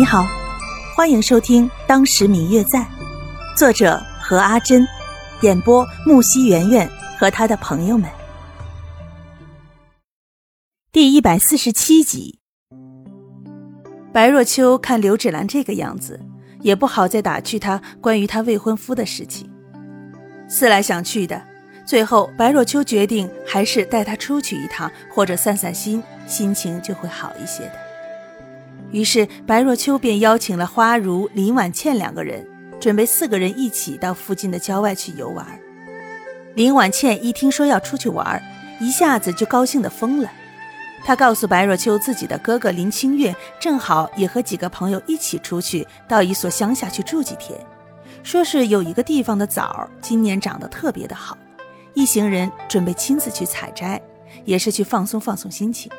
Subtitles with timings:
[0.00, 0.26] 你好，
[0.96, 2.78] 欢迎收听《当时明月在》，
[3.54, 4.82] 作者何阿珍，
[5.42, 8.08] 演播木西圆圆和他的朋友们。
[10.90, 12.38] 第一百四十七集，
[14.10, 16.18] 白若秋看刘芷兰这个样子，
[16.62, 19.50] 也不好再打趣她关于她未婚夫的事情。
[20.48, 21.42] 思来想去的，
[21.84, 27.89] 最后白若秋决定还是带她出去一趟，或者散散心，心情就会好一些的。
[28.92, 32.44] 于是，白若秋便邀请了花如、林婉倩两个人，
[32.80, 35.46] 准备四个人一起到附近的郊外去游玩。
[36.54, 38.42] 林婉倩一听说要出去玩，
[38.80, 40.28] 一下子就高兴得疯了。
[41.04, 47.58] 她告诉白若秋，自己的哥哥林清月正好也和几个朋友一起出去到一所乡下去住几天，
[48.24, 51.38] 说是有一个地方的枣今年长得特别的好，
[51.94, 54.02] 一行人准备亲自去采摘，
[54.44, 55.90] 也是去放松放松心情。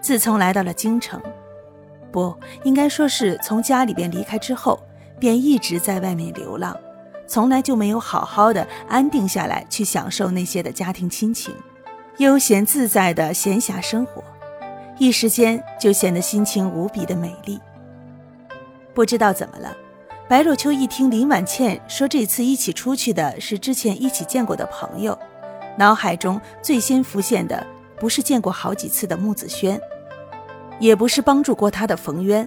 [0.00, 1.22] 自从来到了京城。
[2.16, 2.34] 不
[2.64, 4.80] 应该说是从家里边离开之后，
[5.18, 6.74] 便一直在外面流浪，
[7.26, 11.54] 从来就没有好好的安定下来去享受那些的家庭亲情，
[12.16, 14.24] 悠闲自在的闲暇生活，
[14.96, 17.60] 一时间就显得心情无比的美丽。
[18.94, 19.76] 不知道怎么了，
[20.26, 25.18] 白若秋一听林婉倩说这次一起出去的是之前一起见过的朋友，
[25.76, 27.66] 脑海中最先浮现的
[28.00, 29.78] 不是见过好几次的穆子轩。
[30.78, 32.46] 也不是帮助过他的冯渊，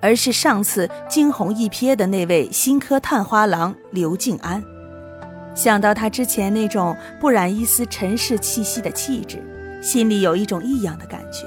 [0.00, 4.62] 而是上次惊鸿一瞥的那位新科探花郎刘静安。
[5.54, 9.42] 想到他之前那种不染一丝尘世气息的气质，
[9.82, 11.46] 心里有一种异样的感觉。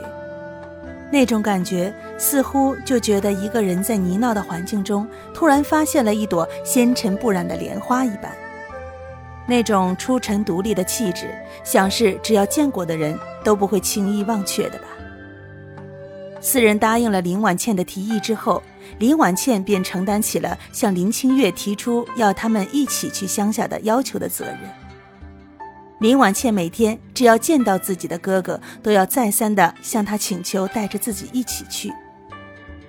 [1.12, 8.32] 那种感觉似乎就觉得一个人在泥淖的环境中，突然发现了一朵纤尘不染的莲花一般。
[9.46, 11.30] 那种出尘独立的气质，
[11.64, 14.86] 想是只要见过的人都不会轻易忘却的吧。
[16.44, 18.62] 四人答应了林婉倩的提议之后，
[18.98, 24.58] 林婉倩便承担起了向林清月提出要他们一起去乡下的要求的责任。
[26.00, 31.94] 林婉倩每天只要见到自己的哥哥，都要再三的向他请求带着自己一起去。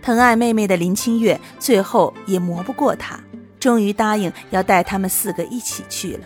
[0.01, 3.21] 疼爱妹妹的林清月最后也磨不过他，
[3.61, 6.25] 终于答应要带他们四个一起去了。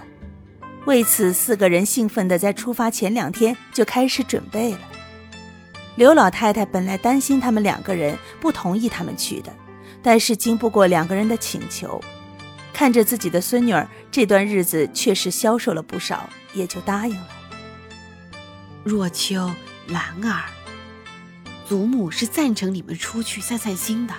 [0.84, 4.78] 为此，四个人兴奋的在出发前两天就开始准备了。
[5.96, 9.52] 刘老太太本来担心他们两个人不同意他们去的，
[10.02, 11.98] 但是经不过两个人的请求，
[12.72, 17.28] 看着自己的孙女儿这段日子确实消瘦了不少，也就答应了。
[18.84, 19.50] 若秋、
[19.88, 20.44] 兰儿，
[21.66, 24.12] 祖母是赞成你们出去散散心的，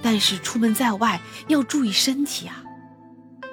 [0.00, 2.62] 但是出门在外要注意身体啊！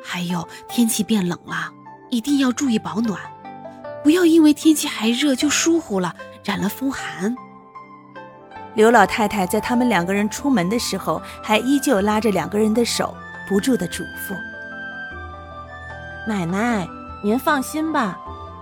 [0.03, 1.71] 还有天气变冷了，
[2.11, 3.19] 一定要注意保暖，
[4.03, 6.15] 不要因为天气还热就疏忽了。
[6.43, 7.35] 染了风寒。
[8.75, 13.15] 刘老太太在他们两个人出门的时候，还依旧拉着两个人的手，
[13.47, 14.35] 不住的嘱咐
[16.27, 16.87] ：“奶奶，
[17.23, 18.19] 您放心吧，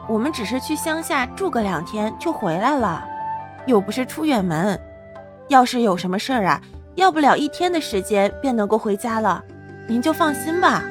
[0.10, 3.04] 我们只是去乡下住个两天就回来了，
[3.66, 4.78] 又不是出远门。
[5.48, 6.62] 要是有什么事儿啊，
[6.96, 9.42] 要不了一天的时间便能够回家了，
[9.88, 10.84] 您就放心吧。”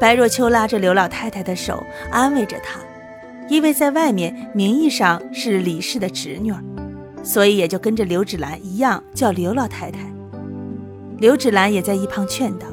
[0.00, 1.80] 白若秋拉着刘老太太的手，
[2.10, 2.80] 安慰着她。
[3.48, 6.62] 因为在外面名义上是李氏的侄女儿，
[7.22, 10.12] 所以也就跟着刘芷兰一样叫刘老太太。
[11.18, 12.66] 刘芷兰也在一旁劝道，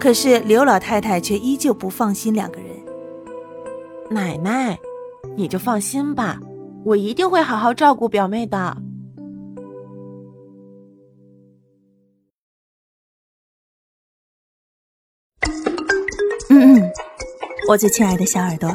[0.00, 2.68] 可是刘老太太却依旧不放心两个人。
[4.10, 4.78] 奶奶，
[5.36, 6.40] 你就放心吧，
[6.84, 8.76] 我一定会好好照顾表妹的。
[16.50, 16.90] 嗯嗯，
[17.68, 18.74] 我最亲爱的小耳朵。